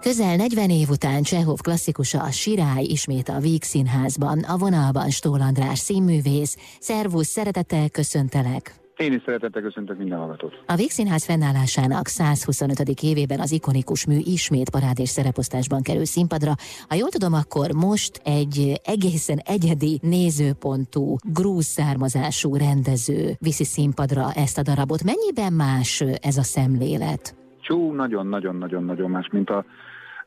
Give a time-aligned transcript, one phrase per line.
[0.00, 5.40] Közel 40 év után Csehov klasszikusa a Sirály ismét a Víg Színházban, a vonalban Stól
[5.40, 6.56] András színművész.
[6.78, 8.74] Szervusz, szeretettel köszöntelek!
[8.96, 10.62] Én is szeretettel köszöntök minden hallgatót.
[10.66, 12.78] A Végszínház fennállásának 125.
[13.02, 16.52] évében az ikonikus mű ismét parád és szereposztásban kerül színpadra.
[16.88, 24.58] Ha jól tudom, akkor most egy egészen egyedi nézőpontú, grúz származású rendező viszi színpadra ezt
[24.58, 25.04] a darabot.
[25.04, 27.34] Mennyiben más ez a szemlélet?
[27.60, 29.64] Csú, nagyon-nagyon-nagyon-nagyon más, mint a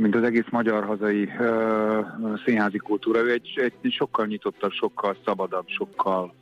[0.00, 3.20] mint az egész magyar hazai uh, színházi kultúra.
[3.20, 6.34] Ő egy, egy sokkal nyitottabb, sokkal szabadabb, sokkal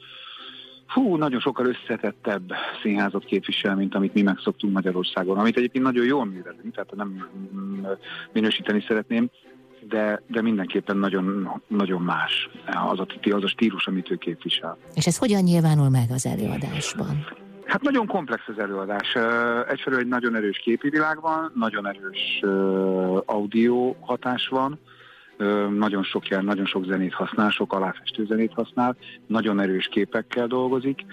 [0.88, 2.52] Hú, nagyon sokkal összetettebb
[2.82, 7.28] színházat képvisel, mint amit mi megszoktunk Magyarországon, amit egyébként nagyon jól művelünk, tehát nem
[8.32, 9.30] minősíteni szeretném,
[9.88, 12.48] de, de mindenképpen nagyon, nagyon más
[12.90, 14.78] az a, az a stílus, amit ő képvisel.
[14.94, 17.26] És ez hogyan nyilvánul meg az előadásban?
[17.68, 19.14] Hát nagyon komplex az előadás.
[19.68, 22.42] Egyfelől egy nagyon erős képi világ van, nagyon erős
[23.38, 24.78] audio hatás van,
[25.70, 31.04] nagyon sok jel, nagyon sok zenét használ, sok aláfestő zenét használ, nagyon erős képekkel dolgozik,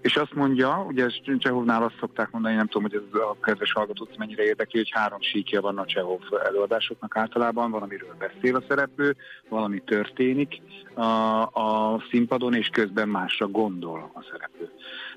[0.00, 1.06] és azt mondja, ugye
[1.38, 5.20] Csehovnál azt szokták mondani, nem tudom, hogy ez a kedves hallgatót mennyire érdekli, hogy három
[5.20, 9.16] síkja van a Csehov előadásoknak általában, valamiről beszél a szereplő,
[9.48, 10.60] valami történik
[10.94, 11.02] a,
[11.42, 14.70] a színpadon, és közben másra gondol a szereplő.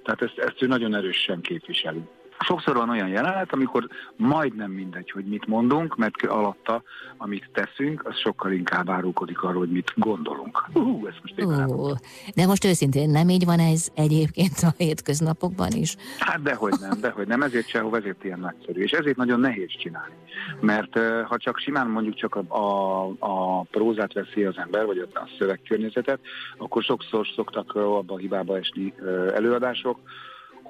[0.04, 2.02] Tehát ezt, ezt ő nagyon erősen képviseli
[2.44, 6.84] sokszor van olyan jelenet, amikor majdnem mindegy, hogy mit mondunk, mert alatta,
[7.18, 10.66] amit teszünk, az sokkal inkább árulkodik arról, hogy mit gondolunk.
[10.74, 11.98] Uh, ezt most uh,
[12.36, 15.96] de most őszintén nem így van ez egyébként a hétköznapokban is?
[16.20, 20.14] Hát dehogy nem, dehogy nem, ezért sehova, ezért ilyen nagyszerű, és ezért nagyon nehéz csinálni.
[20.60, 25.28] Mert ha csak simán mondjuk csak a, a, a prózát veszi az ember, vagy a
[25.38, 26.20] szövegkörnyezetet,
[26.58, 28.94] akkor sokszor szoktak abba a hibába esni
[29.34, 30.00] előadások,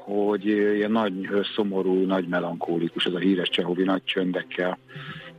[0.03, 4.77] hogy ilyen nagy szomorú, nagy melankólikus, ez a híres Csehovi nagy csöndekkel.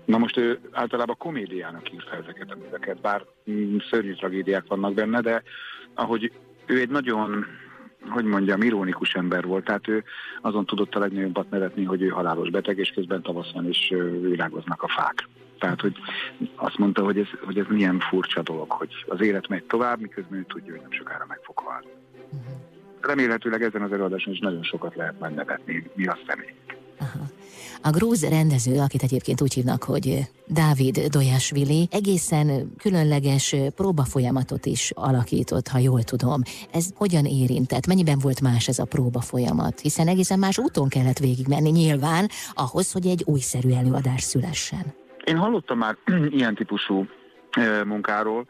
[0.04, 5.20] Na most ő általában komédiának írta ezeket a műveket, bár mm, szörnyű tragédiák vannak benne,
[5.20, 5.42] de
[5.94, 6.32] ahogy
[6.66, 7.46] ő egy nagyon,
[8.08, 10.04] hogy mondjam, ironikus ember volt, tehát ő
[10.40, 14.82] azon tudott a legnagyobbat nevetni, hogy ő halálos beteg, és közben tavasz van, és virágoznak
[14.82, 15.28] a fák.
[15.58, 15.96] Tehát, hogy
[16.54, 20.38] azt mondta, hogy ez, hogy ez milyen furcsa dolog, hogy az élet megy tovább, miközben
[20.38, 21.93] ő tudja, hogy nem sokára meg fog halni.
[23.06, 26.56] Remélhetőleg ezen az előadáson is nagyon sokat lehet majd nevetni, mi azt reméljük.
[27.82, 35.68] A grúz rendező, akit egyébként úgy hívnak, hogy Dávid Dojásvili, egészen különleges próbafolyamatot is alakított,
[35.68, 36.40] ha jól tudom.
[36.72, 37.86] Ez hogyan érintett?
[37.86, 39.80] Mennyiben volt más ez a próbafolyamat?
[39.80, 44.94] Hiszen egészen más úton kellett végigmenni nyilván, ahhoz, hogy egy újszerű előadás szülessen.
[45.24, 45.96] Én hallottam már
[46.38, 47.06] ilyen típusú
[47.84, 48.46] munkáról,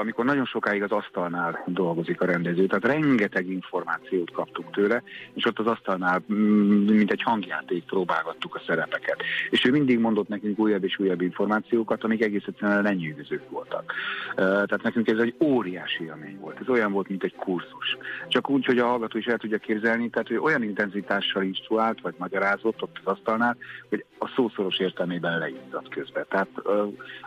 [0.00, 2.66] amikor nagyon sokáig az asztalnál dolgozik a rendező.
[2.66, 5.02] Tehát rengeteg információt kaptunk tőle,
[5.34, 9.22] és ott az asztalnál, mm, mint egy hangjáték próbálgattuk a szerepeket.
[9.50, 13.92] És ő mindig mondott nekünk újabb és újabb információkat, amik egész egyszerűen lenyűgözők voltak.
[14.34, 16.60] Tehát nekünk ez egy óriási élmény volt.
[16.60, 17.96] Ez olyan volt, mint egy kurzus.
[18.28, 22.14] Csak úgy, hogy a hallgató is el tudja képzelni, tehát hogy olyan intenzitással instruált, vagy
[22.18, 23.56] magyarázott ott az asztalnál,
[23.88, 26.24] hogy a szószoros értelmében leizzadt közben.
[26.28, 26.48] Tehát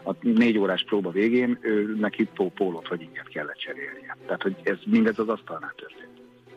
[0.04, 4.18] a négy órás próba végén ő neki pólót vagy inget kellett cserélnie.
[4.26, 6.12] Tehát, hogy ez mindez az asztalnál történt.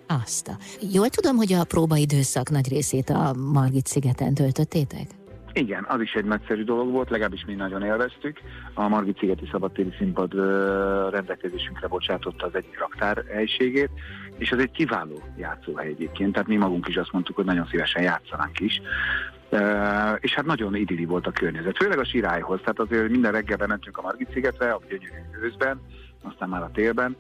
[0.07, 0.51] Azt.
[0.93, 5.07] Jól tudom, hogy a próbaidőszak nagy részét a Margit szigeten töltöttétek?
[5.53, 8.41] Igen, az is egy nagyszerű dolog volt, legalábbis mi nagyon élveztük.
[8.75, 10.35] A Margit Szigeti Szabadtéri Színpad
[11.11, 13.91] rendelkezésünkre bocsátotta az egyik raktár helységét,
[14.39, 18.03] és ez egy kiváló játszóhely egyébként, tehát mi magunk is azt mondtuk, hogy nagyon szívesen
[18.03, 18.81] játszanánk is.
[20.21, 23.99] És hát nagyon idilli volt a környezet, főleg a sirályhoz, tehát azért minden reggel bementünk
[23.99, 25.81] a Margit szigetre, a gyönyörű őszben,
[26.23, 27.17] aztán már a télben,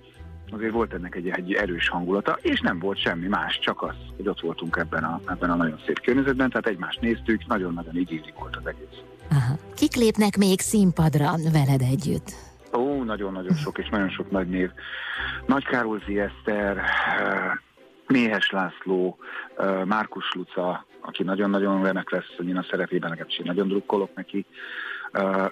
[0.50, 4.28] azért volt ennek egy, egy erős hangulata, és nem volt semmi más, csak az, hogy
[4.28, 8.56] ott voltunk ebben a, ebben a nagyon szép környezetben, tehát egymást néztük, nagyon-nagyon idilli volt
[8.56, 9.00] az egész.
[9.30, 9.58] Aha.
[9.74, 12.32] Kik lépnek még színpadra veled együtt?
[12.72, 14.70] Ó, nagyon-nagyon sok, és nagyon sok nagy név.
[15.46, 16.82] Nagy Károlzi Eszter,
[18.06, 19.18] Méhes László,
[19.84, 24.46] Márkus Luca, aki nagyon-nagyon remek lesz a szerepében, legalábbis én nagyon drukkolok neki.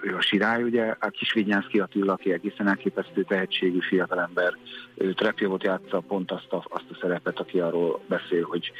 [0.01, 4.57] Ő a Sirály, ugye, a Kisvigyánszki Attila, aki egészen elképesztő tehetségű fiatalember,
[4.95, 8.71] ő Trepjovot játsza pont azt a, azt a szerepet, aki arról beszél, hogy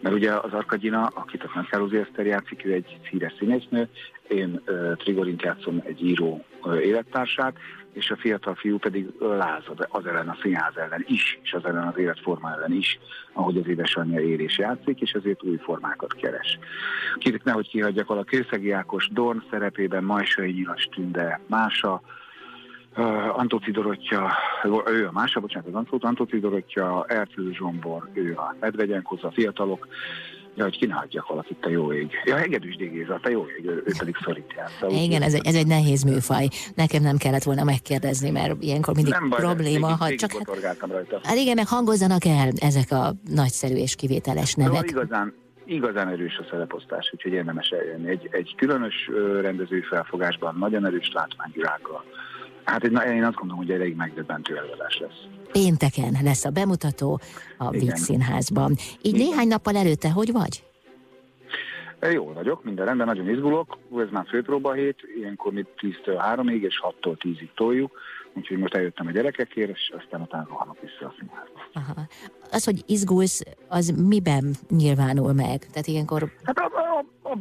[0.00, 3.88] mert ugye az Arkadina, akit a Károlzi Eszter játszik, ő egy híres színésznő,
[4.30, 4.60] én
[4.96, 6.44] Trigorint játszom egy író
[6.82, 7.56] élettársát,
[7.92, 11.86] és a fiatal fiú pedig lázad az ellen a színház ellen is, és az ellen
[11.86, 12.98] az életforma ellen is,
[13.32, 16.58] ahogy az édesanyja él és játszik, és ezért új formákat keres.
[17.18, 22.02] Kérlek nehogy kihagyjak a Kőszegi Ákos Dorn szerepében Majsai Nyilas Tünde Mása,
[22.96, 24.32] uh, Antóci Dorottya,
[24.86, 29.88] ő a Mása, bocsánat, az Antóci, Dorottya, Ertő Zsombor, ő a Medvegyenkoz, a fiatalok,
[30.54, 30.92] Ja, hogy ki
[31.28, 32.10] valakit, te jó ég.
[32.24, 34.86] Ja, Hegedűs Géza, te jó ég, ő, ő pedig szorít játsza.
[34.88, 36.48] Igen, ez egy, ez egy nehéz műfaj.
[36.74, 39.86] Nekem nem kellett volna megkérdezni, mert ilyenkor mindig nem baj, probléma.
[39.86, 41.20] Végig, ha csak hát, rajta.
[41.22, 44.88] hát igen, meg hangozzanak el ezek a nagyszerű és kivételes nevek.
[44.88, 48.08] Szóval igazán, igazán erős a szereposztás, úgyhogy érdemes eljönni.
[48.08, 49.10] Egy, egy különös
[49.40, 52.04] rendezői felfogásban, nagyon erős látványvilággal.
[52.70, 55.24] Hát én azt gondolom, hogy elég megdöbbentő előadás lesz.
[55.52, 57.20] Pénteken lesz a bemutató
[57.58, 58.70] a Víg Színházban.
[59.02, 59.26] Így Igen.
[59.26, 60.64] néhány nappal előtte hogy vagy?
[62.12, 63.78] Jó vagyok, minden rendben, nagyon izgulok.
[63.96, 67.98] Ez már főpróba hét, ilyenkor mi 10-től 3-ig és 6-tól 10-ig toljuk.
[68.34, 71.60] Úgyhogy most eljöttem a gyerekekért, és aztán utána rohanok vissza a színházba.
[71.72, 72.06] Aha.
[72.50, 75.58] Az, hogy izgulsz, az miben nyilvánul meg?
[75.58, 76.30] Tehát ilyenkor...
[76.42, 76.59] Hát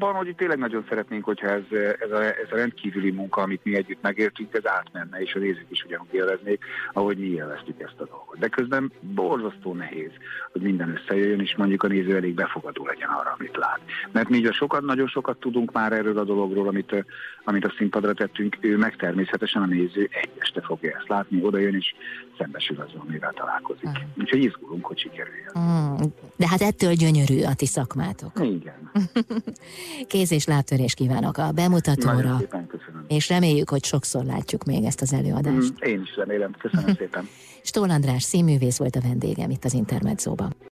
[0.01, 1.63] abban, hogy tényleg nagyon szeretnénk, hogyha ez,
[1.99, 5.65] ez, a, ez a rendkívüli munka, amit mi együtt megértünk, ez átmenne, és a nézők
[5.69, 6.63] is ugyanúgy élveznék,
[6.93, 8.37] ahogy mi élveztük ezt a dolgot.
[8.39, 10.11] De közben borzasztó nehéz,
[10.51, 13.79] hogy minden összejöjjön, és mondjuk a néző elég befogadó legyen arra, amit lát.
[14.11, 17.05] Mert mi sokat, nagyon sokat tudunk már erről a dologról, amit,
[17.43, 21.57] amit a színpadra tettünk, ő meg természetesen a néző egy este fogja ezt látni, oda
[21.57, 21.93] jön és
[22.37, 23.85] szembesül azzal, amivel találkozik.
[23.85, 24.03] Uh-huh.
[24.17, 25.51] Úgyhogy izgulunk, hogy sikerüljön.
[25.53, 26.01] Uh,
[26.35, 28.31] de hát ettől gyönyörű a ti szakmátok.
[28.41, 28.91] Igen.
[30.07, 32.41] Kéz és lábtörés kívánok a bemutatóra.
[33.07, 35.71] És reméljük, hogy sokszor látjuk még ezt az előadást.
[35.71, 36.55] Mm, én is remélem.
[36.57, 37.27] Köszönöm szépen.
[37.63, 40.55] Stól András színművész volt a vendégem itt az Intermedzóban.